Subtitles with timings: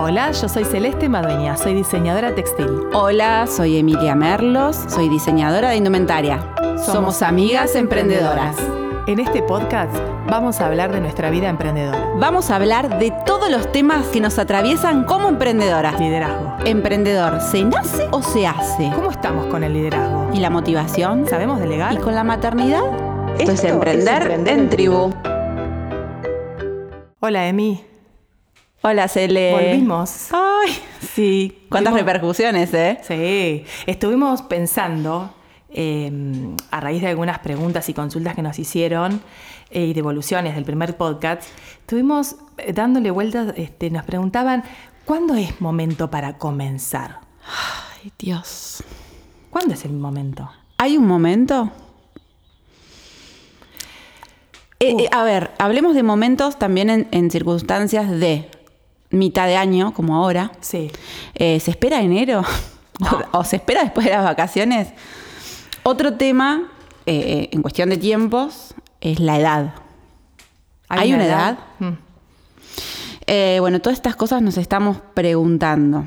[0.00, 2.68] Hola, yo soy Celeste Madueña, soy diseñadora textil.
[2.92, 6.38] Hola, soy Emilia Merlos, soy diseñadora de indumentaria.
[6.86, 8.56] Somos, amigas emprendedoras.
[9.08, 9.92] En este podcast
[10.28, 12.12] vamos a hablar de nuestra vida emprendedora.
[12.16, 15.98] Vamos a hablar de todos los temas que nos atraviesan como emprendedoras.
[15.98, 16.54] Liderazgo.
[16.64, 18.92] Emprendedor, ¿se nace o se hace?
[18.94, 20.30] ¿Cómo estamos con el liderazgo?
[20.32, 21.26] ¿Y la motivación?
[21.26, 21.94] ¿Sabemos delegar?
[21.94, 22.84] ¿Y con la maternidad?
[23.36, 25.12] Esto es emprender, en tribu.
[27.18, 27.87] Hola, Emi.
[28.82, 29.52] Hola, Cele.
[29.52, 30.28] Volvimos.
[30.32, 30.72] Ay,
[31.14, 31.66] sí.
[31.68, 32.12] ¿Cuántas Volvimos.
[32.12, 32.98] repercusiones, eh?
[33.02, 35.34] Sí, estuvimos pensando,
[35.70, 36.10] eh,
[36.70, 39.20] a raíz de algunas preguntas y consultas que nos hicieron
[39.70, 41.42] eh, y devoluciones del primer podcast,
[41.80, 44.62] estuvimos eh, dándole vueltas, este, nos preguntaban,
[45.04, 47.20] ¿cuándo es momento para comenzar?
[48.00, 48.84] Ay, Dios.
[49.50, 50.48] ¿Cuándo es el momento?
[50.76, 51.72] ¿Hay un momento?
[54.80, 58.48] Eh, eh, a ver, hablemos de momentos también en, en circunstancias de
[59.10, 60.52] mitad de año, como ahora.
[60.60, 60.90] Sí.
[61.34, 62.42] Eh, ¿Se espera enero?
[63.00, 63.22] No.
[63.38, 64.88] ¿O se espera después de las vacaciones?
[65.82, 66.70] Otro tema,
[67.06, 69.74] eh, en cuestión de tiempos, es la edad.
[70.88, 71.58] ¿Hay una edad?
[71.78, 71.92] Mm.
[73.26, 76.04] Eh, bueno, todas estas cosas nos estamos preguntando.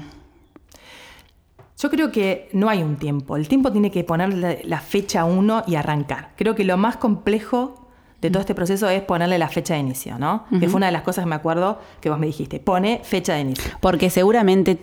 [1.77, 3.37] Yo creo que no hay un tiempo.
[3.37, 6.31] El tiempo tiene que ponerle la fecha uno y arrancar.
[6.35, 7.80] Creo que lo más complejo
[8.21, 10.45] de todo este proceso es ponerle la fecha de inicio, ¿no?
[10.59, 12.59] Que fue una de las cosas que me acuerdo que vos me dijiste.
[12.59, 13.71] Pone fecha de inicio.
[13.79, 14.79] Porque seguramente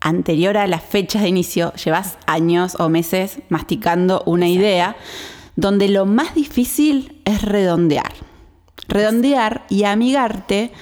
[0.00, 4.96] anterior a las fechas de inicio llevas años o meses masticando una idea
[5.56, 8.12] donde lo más difícil es redondear.
[8.88, 10.72] Redondear y amigarte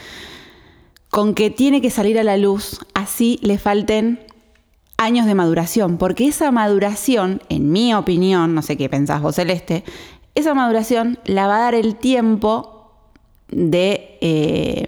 [1.08, 4.20] con que tiene que salir a la luz, así le falten
[4.96, 9.82] años de maduración, porque esa maduración, en mi opinión, no sé qué pensás vos, Celeste,
[10.34, 12.92] esa maduración la va a dar el tiempo
[13.48, 14.86] de, eh,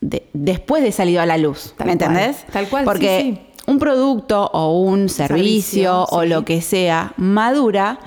[0.00, 2.44] de- después de salido a la luz, Tal ¿me cual, entendés?
[2.52, 3.20] tal cual, sí, Porque
[3.56, 3.62] sí.
[3.70, 6.28] un producto o un servicio, servicio, o sí.
[6.28, 7.98] lo que sea madura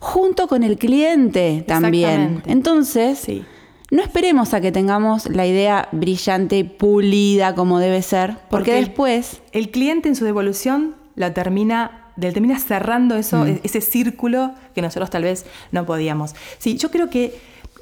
[0.00, 2.42] junto con el cliente también.
[2.46, 3.42] Entonces, Sí.
[3.90, 8.74] no esperemos a que tengamos la idea brillante y pulida como debe ser, porque, Porque-
[8.74, 14.82] después El cliente en su devolución lo termina, termina cerrando eso, e- ese círculo que
[14.82, 16.34] nosotros tal vez no podíamos.
[16.58, 17.36] Sí, yo creo que eh,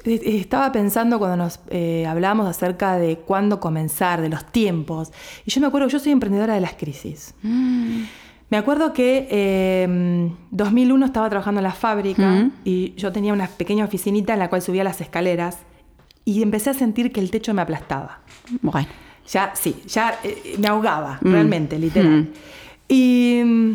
[0.05, 5.11] eh, estaba pensando cuando nos eh, hablábamos acerca de cuándo comenzar, de los tiempos.
[5.45, 7.33] Y yo me acuerdo, yo soy emprendedora de las crisis.
[8.49, 13.85] Me acuerdo que eh, 2001 estaba trabajando en la fábrica y yo tenía una pequeña
[13.85, 15.57] oficinita en la cual subía las escaleras
[16.25, 18.19] y empecé a sentir que el techo me aplastaba.
[18.61, 18.87] bueno,
[19.31, 21.31] Ya, sí, ya eh, me ahogaba, Mm.
[21.31, 22.29] realmente, literal.
[22.89, 23.73] Y mm,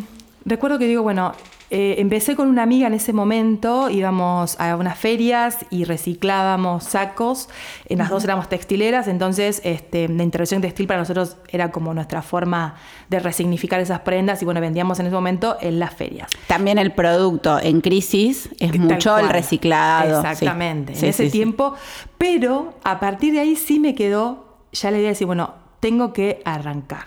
[0.48, 1.32] recuerdo que digo, bueno,
[1.70, 7.50] eh, empecé con una amiga en ese momento, íbamos a unas ferias y reciclábamos sacos,
[7.90, 12.22] en las dos éramos textileras, entonces este, la intervención textil para nosotros era como nuestra
[12.22, 12.76] forma
[13.10, 16.30] de resignificar esas prendas y bueno, vendíamos en ese momento en las ferias.
[16.46, 20.20] también el producto en crisis es Tal mucho el reciclado.
[20.20, 21.30] Exactamente, Sí, en ese sí.
[21.30, 21.74] tiempo.
[22.16, 26.12] Pero a partir de ahí sí me quedó ya la idea de decir, bueno, tengo
[26.14, 27.04] que arrancar,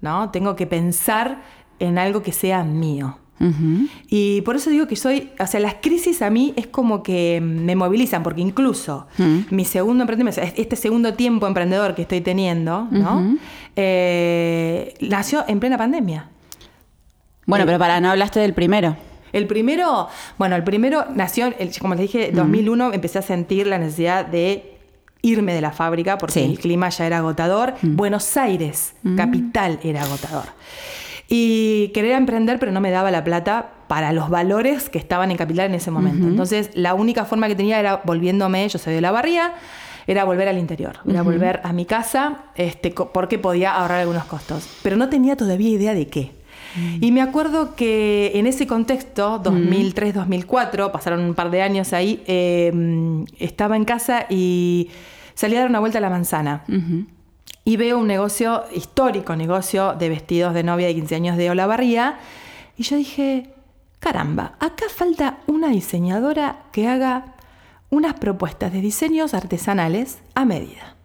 [0.00, 0.30] ¿no?
[0.30, 1.42] Tengo que pensar
[1.80, 3.16] en algo que sea mío.
[4.10, 7.40] Y por eso digo que soy, o sea, las crisis a mí es como que
[7.42, 9.38] me movilizan, porque incluso Mm.
[9.50, 13.38] mi segundo emprendimiento, este segundo tiempo emprendedor que estoy teniendo, ¿no?
[13.76, 16.28] Eh, nació en plena pandemia.
[17.46, 18.94] Bueno, pero para, no hablaste del primero.
[19.32, 20.08] El primero,
[20.38, 24.26] bueno, el primero nació, el- como les dije, en 2001 empecé a sentir la necesidad
[24.26, 24.76] de
[25.22, 26.40] irme de la fábrica porque Sí.
[26.44, 27.74] el clima ya era agotador.
[27.82, 30.44] Buenos Aires, capital, era agotador.
[31.32, 35.36] Y quería emprender, pero no me daba la plata para los valores que estaban en
[35.36, 36.26] capital en ese momento.
[36.26, 39.52] Entonces, la única forma que tenía era volviéndome, yo soy de la barría,
[40.08, 44.68] era volver al interior, era volver a mi casa, este, porque podía ahorrar algunos costos.
[44.82, 46.32] Pero no tenía todavía idea de qué.
[47.00, 52.72] Y me acuerdo que en ese contexto, 2003-2004, pasaron un par de años ahí, eh,
[53.38, 54.90] estaba en casa y
[55.34, 56.64] salí a dar una vuelta a la manzana.
[57.70, 62.18] Y veo un negocio, histórico negocio de vestidos de novia de 15 años de Olavarría.
[62.76, 63.54] Y yo dije,
[64.00, 67.36] caramba, acá falta una diseñadora que haga
[67.88, 70.96] unas propuestas de diseños artesanales a medida.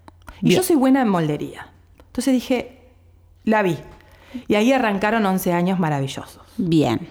[0.41, 1.67] Y yo soy buena en moldería.
[2.07, 2.79] Entonces dije,
[3.44, 3.77] la vi.
[4.47, 6.41] Y ahí arrancaron 11 años maravillosos.
[6.57, 7.07] Bien.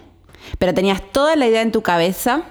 [0.58, 2.42] Pero tenías toda la idea en tu cabeza.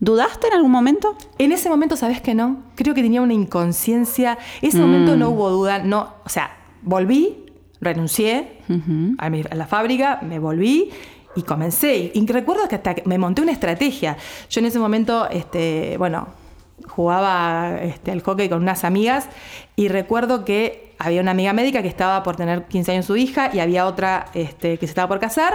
[0.00, 1.16] ¿Dudaste en algún momento?
[1.38, 2.62] En ese momento, ¿sabes que no?
[2.76, 4.38] Creo que tenía una inconsciencia.
[4.62, 5.80] En ese momento no hubo duda.
[5.80, 7.46] No, o sea, volví,
[7.80, 8.58] renuncié
[9.18, 10.90] a, mi- a la fábrica, me volví
[11.34, 12.12] y comencé.
[12.14, 14.16] Y recuerdo que hasta que me monté una estrategia.
[14.50, 16.28] Yo en ese momento, este, bueno,
[16.86, 19.26] jugaba este, al hockey con unas amigas
[19.78, 23.50] y recuerdo que había una amiga médica que estaba por tener 15 años su hija
[23.54, 25.54] y había otra este, que se estaba por casar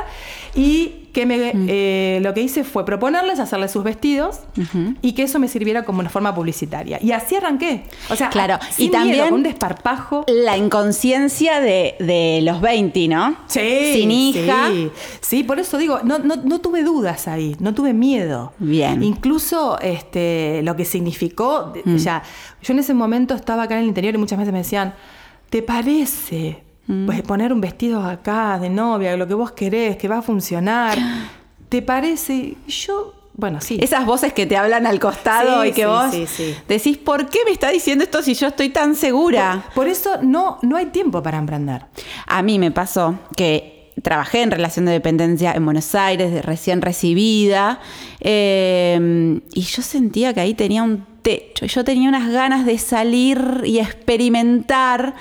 [0.55, 1.65] y que me, Mm.
[1.69, 4.39] eh, lo que hice fue proponerles hacerles sus vestidos
[5.01, 6.97] y que eso me sirviera como una forma publicitaria.
[7.03, 7.83] Y así arranqué.
[8.09, 10.23] O sea, Claro, sin y también- miedo, con un desparpajo.
[10.27, 13.35] La inconsciencia de, de los 20, ¿no?
[13.47, 14.69] Sí, Sin hija.
[14.71, 14.89] Sí,
[15.19, 18.53] Sí, por eso digo, no, no, no tuve dudas ahí, no tuve miedo.
[18.59, 19.03] Bien.
[19.03, 21.97] Incluso este, lo que significó, Mm.
[21.97, 22.23] ya,
[22.63, 24.93] yo en ese momento estaba acá en el interior muchas veces me decían,
[25.49, 27.05] ¿te parece Mm.
[27.05, 30.97] pues, poner un vestido acá de novia, lo que vos querés, que va a funcionar?
[31.69, 32.55] ¿Te parece?
[32.67, 33.77] Yo, bueno, sí.
[33.81, 37.29] Esas voces que te hablan al costado Sí, y que sí, vos sí, decís, ¿por
[37.29, 39.63] qué me está diciendo esto si yo estoy tan segura?
[39.73, 41.85] Por eso no, no hay tiempo para emprender.
[42.27, 46.81] A mí me pasó que trabajé en relación de dependencia en Buenos Aires, de recién
[46.81, 47.79] recibida,
[48.19, 53.61] eh, y yo sentía que ahí tenía un techo, yo tenía unas ganas de salir
[53.65, 55.15] y experimentar.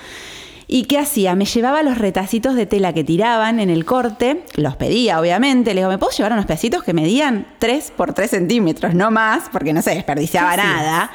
[0.67, 1.35] ¿Y qué hacía?
[1.35, 5.81] Me llevaba los retacitos de tela que tiraban en el corte, los pedía obviamente, le
[5.81, 9.73] digo, ¿me puedo llevar unos pedacitos que medían 3 por 3 centímetros, no más, porque
[9.73, 11.11] no se desperdiciaba nada?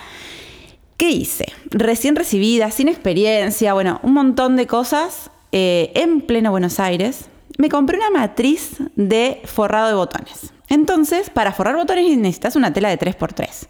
[0.96, 1.46] ¿Qué hice?
[1.70, 5.30] Recién recibida, sin experiencia, bueno, un montón de cosas.
[5.50, 7.26] eh, en pleno Buenos Aires,
[7.56, 10.52] me compré una matriz de forrado de botones.
[10.68, 13.68] Entonces, para forrar botones necesitas una tela de 3x3.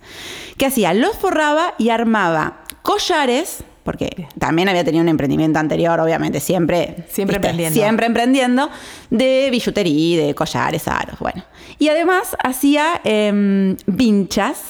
[0.58, 0.93] ¿Qué hacía?
[0.93, 7.37] Los forraba y armaba collares, porque también había tenido un emprendimiento anterior, obviamente, siempre, Siempre
[7.37, 7.75] emprendiendo.
[7.81, 8.69] Siempre emprendiendo,
[9.10, 11.44] de billutería, de collares, aros, bueno.
[11.78, 14.60] Y además hacía em, vinchas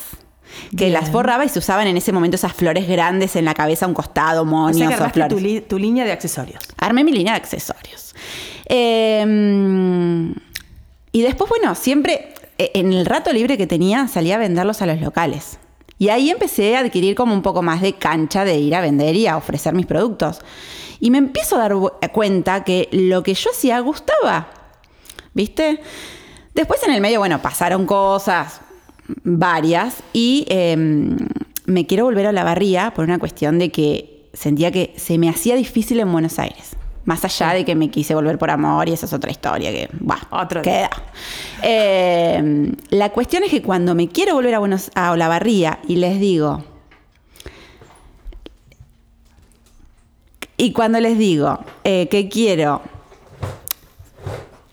[0.71, 0.93] que Bien.
[0.93, 3.95] las forraba y se usaban en ese momento esas flores grandes en la cabeza, un
[3.95, 5.29] costado, O moños sea que o flores.
[5.35, 6.63] tu, li- tu línea de accesorios.
[6.79, 8.15] Armé mi línea de accesorios.
[8.67, 9.25] Eh,
[11.13, 14.87] y después, bueno, siempre eh, en el rato libre que tenía salía a venderlos a
[14.87, 15.59] los locales.
[15.99, 19.17] Y ahí empecé a adquirir como un poco más de cancha de ir a vender
[19.17, 20.41] y a ofrecer mis productos.
[21.01, 24.51] Y me empiezo a dar bu- cuenta que lo que yo hacía gustaba.
[25.35, 25.81] ¿Viste?
[26.55, 28.61] Después en el medio, bueno, pasaron cosas,
[29.25, 30.77] varias, y eh,
[31.67, 35.29] me quiero volver a la barría por una cuestión de que sentía que se me
[35.29, 36.77] hacía difícil en Buenos Aires.
[37.09, 39.89] Más allá de que me quise volver por amor y esa es otra historia que,
[39.99, 40.91] bah, Otro queda.
[41.63, 46.21] Eh, la cuestión es que cuando me quiero volver a, Buenos, a Olavarría y les
[46.21, 46.63] digo,
[50.59, 52.83] y cuando les digo eh, que quiero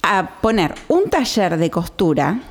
[0.02, 2.42] a poner un taller de costura,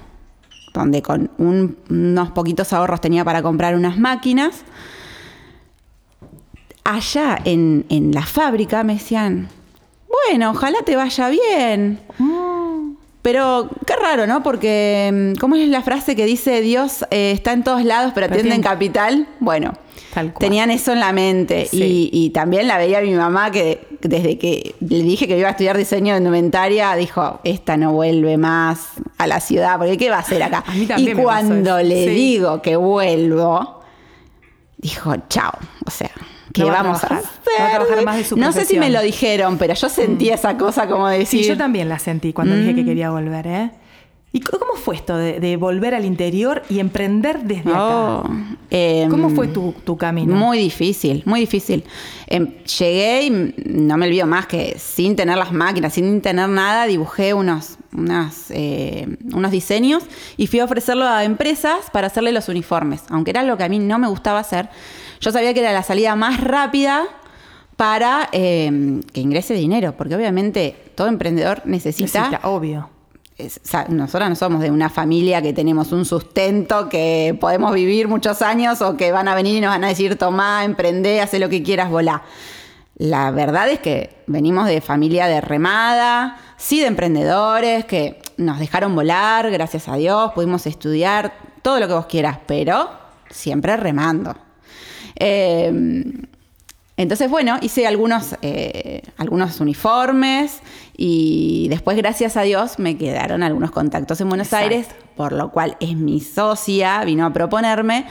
[0.73, 4.63] donde con un- unos poquitos ahorros tenía para comprar unas máquinas,
[6.85, 9.49] allá en, en la fábrica me decían,
[10.29, 12.01] bueno, ojalá te vaya bien.
[13.23, 14.43] Pero qué raro, ¿no?
[14.43, 18.27] Porque, mm, ¿cómo es la frase que dice Dios eh, está en todos lados, pero
[18.27, 19.27] atiende en capital?
[19.41, 19.73] Bueno,
[20.39, 21.67] tenían eso en la mente.
[21.71, 22.11] Sí.
[22.13, 25.53] Y, y también la veía mi mamá que desde que le dije que iba a
[25.53, 30.17] estudiar diseño de indumentaria, dijo, esta no vuelve más a la ciudad, porque ¿qué va
[30.17, 30.63] a hacer acá?
[30.67, 32.11] A mí también y cuando le Sí.
[32.11, 33.81] digo que vuelvo,
[34.77, 35.53] dijo, chao.
[35.87, 36.11] O sea,
[36.55, 37.31] ¿qué No va a vamos a, trabajar.
[37.43, 37.63] hacer?
[37.63, 40.57] A trabajar más de su no sé si me lo dijeron, pero yo sentía esa
[40.57, 41.43] cosa como de decir...
[41.43, 42.77] Sí, yo también la sentí cuando dije Mm.
[42.77, 43.71] que quería volver, ¿eh?
[44.37, 48.31] ¿Y cómo fue esto de, de volver al interior y emprender desde Oh, acá?
[48.69, 50.35] em, ¿Cómo fue tu, tu camino?
[50.35, 51.85] Muy difícil, muy difícil.
[52.27, 56.87] Em, llegué y no me olvido más que sin tener las máquinas, sin tener nada,
[56.87, 60.03] dibujé unos, unas, eh, unos diseños
[60.37, 63.05] y fui a ofrecerlo a empresas para hacerle los uniformes.
[63.11, 64.69] Aunque era lo que a mí no me gustaba hacer,
[65.21, 67.05] yo sabía que era la salida más rápida
[67.77, 72.91] para em, que ingrese dinero, porque obviamente todo emprendedor necesita Necesita, obvio.
[73.39, 78.43] Es- nosotros no somos de una familia que tenemos un sustento, que podemos vivir muchos
[78.43, 81.49] años o que van a venir y nos van a decir, tomá, emprendé, haz lo
[81.49, 82.23] que quieras, volá.
[82.97, 88.95] La verdad es que venimos de familia de remada, sí de emprendedores, que nos dejaron
[88.95, 92.91] volar, gracias a Dios, pudimos estudiar, todo lo que vos quieras, pero
[93.31, 94.37] siempre remando.
[95.17, 95.73] Eh,
[96.97, 100.61] entonces, bueno, hice algunos, eh, algunos uniformes
[100.97, 104.69] y después, gracias a Dios, me quedaron algunos contactos en Buenos Exacto.
[104.75, 104.87] Aires,
[105.17, 108.07] por lo cual es mi socia, vino a proponerme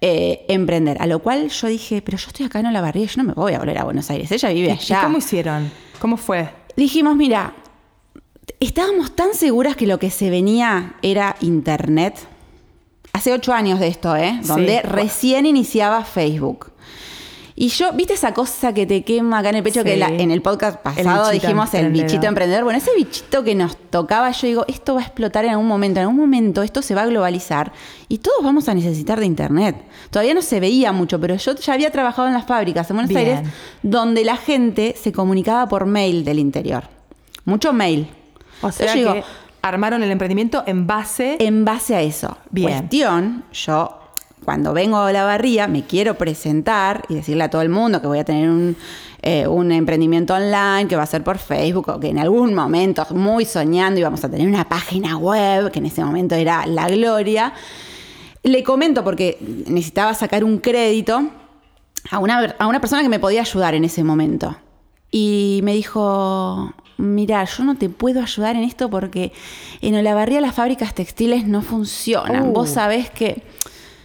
[0.00, 0.96] eh, emprender.
[1.02, 3.54] A lo cual yo dije, pero yo estoy acá en Olavarría, yo no me voy
[3.54, 5.00] a volver a Buenos Aires, ella vive ¿Y- allá.
[5.00, 5.70] ¿Y cómo hicieron?
[5.98, 6.48] ¿Cómo fue?
[6.76, 7.54] Dijimos, mira,
[8.60, 12.14] estábamos tan seguras que lo que se venía era Internet.
[13.12, 14.38] Hace ocho años de esto, ¿eh?
[14.42, 14.46] Sí.
[14.48, 16.70] Donde recién iniciaba Facebook.
[17.60, 19.80] Y yo, ¿viste esa cosa que te quema acá en el pecho?
[19.80, 19.86] Sí.
[19.86, 22.62] Que la- en el podcast pasado dijimos el bichito emprendedor.
[22.62, 25.98] Bueno, ese bichito que nos tocaba, yo digo, esto va a explotar en algún momento.
[25.98, 27.72] En algún momento esto se va a globalizar
[28.08, 29.74] y todos vamos a necesitar de Internet.
[30.10, 33.08] Todavía no se veía mucho, pero yo ya había trabajado en las fábricas en Buenos
[33.08, 33.18] Bien.
[33.38, 33.40] Aires
[33.82, 36.84] donde la gente se comunicaba por mail del interior.
[37.44, 38.06] Mucho mail.
[38.62, 39.26] O sea yo que digo,
[39.62, 41.36] armaron el emprendimiento en base.
[41.40, 42.38] en base a eso.
[42.50, 42.68] Bien.
[42.70, 43.97] Cuestión, yo
[44.48, 48.06] cuando vengo a la barría me quiero presentar y decirle a todo el mundo que
[48.06, 48.76] voy a tener un,
[49.20, 53.06] eh, un emprendimiento online, que va a ser por Facebook, o que en algún momento,
[53.10, 57.52] muy soñando, íbamos a tener una página web, que en ese momento era la gloria.
[58.42, 59.36] Le comento porque
[59.66, 61.28] necesitaba sacar un crédito
[62.10, 64.56] a una, a una persona que me podía ayudar en ese momento.
[65.10, 69.30] Y me dijo, mira, yo no te puedo ayudar en esto porque
[69.82, 72.48] en Olavarría las fábricas textiles no funcionan.
[72.48, 72.52] Uh.
[72.52, 73.42] Vos sabés que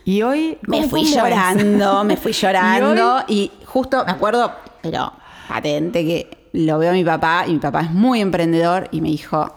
[0.06, 0.58] Y hoy.
[0.68, 1.16] me ¿cómo- fui es?
[1.16, 3.22] llorando, me fui ¿Y llorando hoy?
[3.28, 5.14] y, justo me acuerdo, pero
[5.48, 9.10] patente que lo veo a mi papá y mi papá es muy emprendedor y me
[9.10, 9.56] dijo,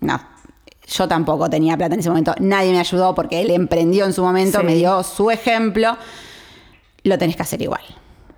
[0.00, 0.20] no,
[0.86, 4.22] yo tampoco tenía plata en ese momento, nadie me ayudó porque él emprendió en su
[4.22, 4.64] momento, Sí.
[4.66, 5.96] me dio su ejemplo,
[7.02, 7.82] lo tenés que hacer igual.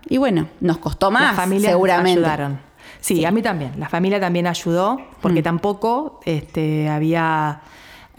[0.08, 2.18] Y bueno, nos costó más, Las familias seguramente.
[2.20, 2.60] ayudaron.
[3.00, 3.72] Sí, a mí también.
[3.78, 5.02] La familia también ayudó, Mm.
[5.22, 7.60] porque tampoco este, había.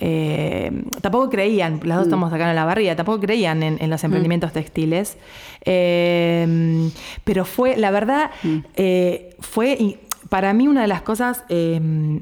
[0.03, 1.99] Eh, tampoco creían, las Mm.
[1.99, 5.15] dos estamos acá en la barriga, tampoco creían en, en los emprendimientos textiles.
[5.63, 6.89] Eh,
[7.23, 8.57] pero fue, la verdad, Mm.
[8.75, 9.97] eh, fue
[10.29, 11.43] para mí una de las cosas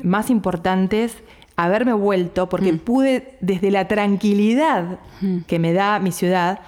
[0.04, 1.16] más importantes
[1.56, 2.80] haberme vuelto, porque Mm.
[2.80, 5.00] pude, desde la tranquilidad
[5.48, 6.60] que me da mi ciudad,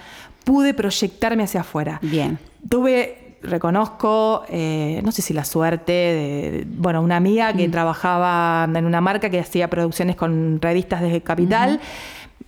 [0.44, 1.98] pude proyectarme hacia afuera.
[2.02, 2.38] Bien.
[2.68, 8.84] Tuve, reconozco, eh, no sé si la suerte de, bueno, una amiga que trabajaba en
[8.86, 11.80] una marca que hacía producciones con revistas de Capital.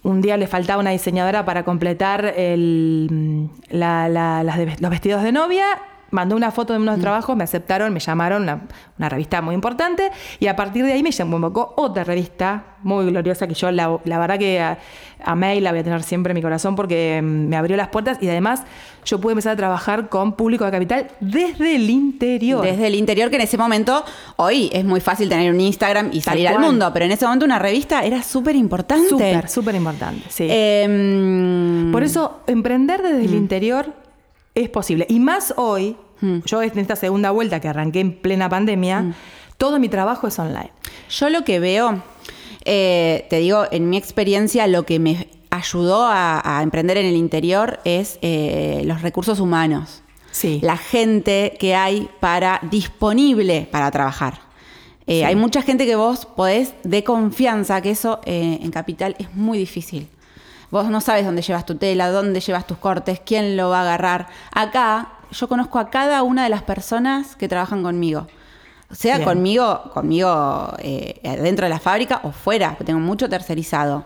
[0.02, 5.22] Un día le faltaba una diseñadora para completar el- la- la- las de- los vestidos
[5.22, 5.64] de novia.
[6.14, 8.62] Mandó una foto de unos trabajos, me aceptaron, me llamaron, una,
[8.98, 13.48] una revista muy importante, y a partir de ahí me convocó otra revista muy gloriosa
[13.48, 14.78] que yo la, la verdad que a-
[15.24, 17.88] amé y la voy a tener siempre en mi corazón porque mm, me abrió las
[17.88, 18.62] puertas y además
[19.04, 22.62] yo pude empezar a trabajar con público de capital desde el interior.
[22.64, 24.04] Desde el interior, que en ese momento,
[24.36, 27.44] hoy es muy fácil tener un Instagram y salir al mundo, pero en ese momento
[27.44, 29.08] una revista era súper importante.
[29.08, 30.46] Súper, súper importante, sí.
[30.48, 34.03] Em, Por eso, emprender desde el interior
[34.54, 35.06] es posible.
[35.08, 35.96] Y más hoy,
[36.44, 39.14] yo en esta segunda vuelta que arranqué en plena pandemia,
[39.58, 40.70] todo mi trabajo es online.
[41.10, 42.02] Yo lo que veo,
[42.64, 47.16] eh, te digo, en mi experiencia, lo que me ayudó a, a emprender en el
[47.16, 50.02] interior es eh, los recursos humanos.
[50.30, 50.58] Sí.
[50.62, 54.40] La gente que hay para disponible para trabajar.
[55.06, 59.32] Eh, Hay mucha gente que vos podés de confianza, que eso eh, en Capital es
[59.34, 60.08] muy difícil.
[60.74, 63.82] Vos no sabes dónde llevas tu tela, dónde llevas tus cortes, quién lo va a
[63.82, 64.26] agarrar.
[64.50, 68.26] Acá yo conozco a cada una de las personas que trabajan conmigo.
[68.90, 69.28] Sea Bien.
[69.28, 74.04] conmigo, conmigo eh, dentro de la fábrica o fuera, porque tengo mucho tercerizado.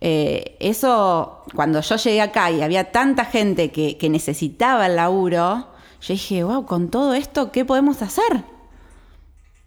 [0.00, 5.66] Eh, eso, cuando yo llegué acá y había tanta gente que, que necesitaba el laburo,
[6.00, 8.44] yo dije, wow, con todo esto, ¿qué podemos hacer?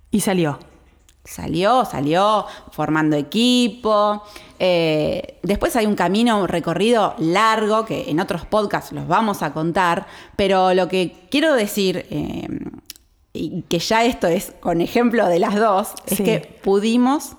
[0.10, 0.58] Y salió.
[1.24, 4.24] Salió, salió formando equipo.
[4.58, 10.08] Eh, después hay un camino recorrido largo que en otros podcasts los vamos a contar,
[10.36, 12.48] pero lo que quiero decir, eh,
[13.34, 16.24] y que ya esto es con ejemplo de las dos, es Sí.
[16.24, 17.38] que pudimos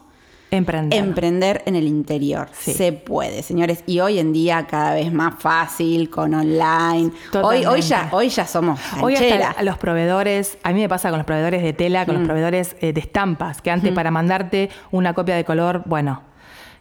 [0.52, 0.98] Emprender.
[1.02, 2.48] emprender en el interior.
[2.52, 2.72] Sí.
[2.74, 3.82] Se puede, señores.
[3.86, 7.10] Y hoy en día cada vez más fácil, con online.
[7.42, 11.18] Hoy, hoy, ya, hoy ya somos Hoy hasta los proveedores, a mí me pasa con
[11.18, 12.06] los proveedores de tela, Mm.
[12.06, 16.22] con los proveedores eh, de estampas, que antes para mandarte una copia de color, bueno,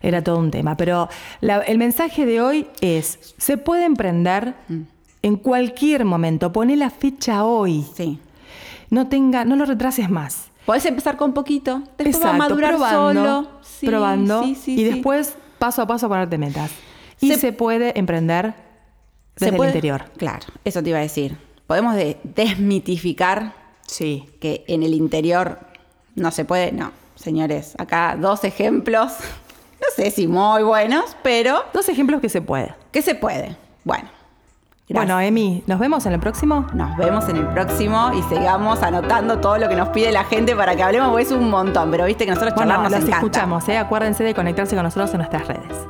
[0.01, 0.75] era todo un tema.
[0.78, 1.08] Pero
[1.40, 4.82] la- el mensaje de hoy es, se puede emprender Mm.
[5.24, 8.20] en cualquier momento, poné la fecha hoy, Sí.
[8.90, 10.50] no, tenga, no lo retrases más.
[10.72, 13.48] Podés empezar con poquito, después va a madurar probando, solo.
[13.62, 16.72] Sí, probando sí, sí, y después paso a paso ponerte metas.
[17.20, 18.54] Y Se- se, puede emprender
[19.36, 20.06] Se desde puede- el interior.
[20.16, 21.38] Claro, eso te iba a decir.
[21.68, 23.54] Podemos de- desmitificar
[23.86, 24.25] Sí.
[24.40, 25.60] que en el interior
[26.16, 26.72] no se puede.
[26.72, 29.12] No, señores, acá dos ejemplos,
[29.82, 32.74] no sé si muy buenos, pero Dos ejemplos que se puede.
[32.94, 33.58] que se puede.
[33.84, 34.08] Bueno,
[34.92, 35.08] gracias.
[35.16, 36.66] Bueno, Emi, ¿nos vemos en el próximo?
[36.74, 40.56] Nos vemos en el próximo y sigamos anotando todo lo que nos pide la gente
[40.56, 43.08] para que hablemos, porque es un montón, pero viste que nosotros Bueno, charlar nos los
[43.08, 43.18] encanta.
[43.26, 43.78] escuchamos, ¿eh?
[43.78, 45.88] Acuérdense de conectarse con nosotros en nuestras redes.